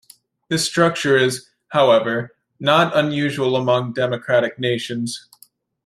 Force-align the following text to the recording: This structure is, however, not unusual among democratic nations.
This 0.49 0.65
structure 0.65 1.15
is, 1.15 1.47
however, 1.67 2.35
not 2.59 2.97
unusual 2.97 3.55
among 3.55 3.93
democratic 3.93 4.57
nations. 4.57 5.27